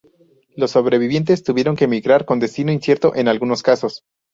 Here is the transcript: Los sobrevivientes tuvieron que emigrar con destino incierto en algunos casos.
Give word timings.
Los 0.55 0.71
sobrevivientes 0.71 1.43
tuvieron 1.43 1.75
que 1.75 1.83
emigrar 1.85 2.25
con 2.25 2.39
destino 2.39 2.71
incierto 2.71 3.15
en 3.15 3.27
algunos 3.27 3.61
casos. 3.61 4.03